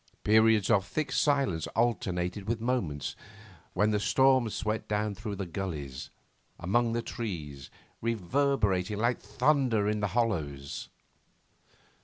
[0.23, 3.15] Periods of thick silence alternated with moments
[3.73, 6.09] when the storm swept down through gullies
[6.59, 7.69] among the trees,
[8.01, 10.89] reverberating like thunder in the hollows.